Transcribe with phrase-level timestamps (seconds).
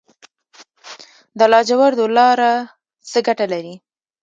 [1.39, 2.51] د لاجوردو لاره
[3.09, 3.73] څه ګټه لري؟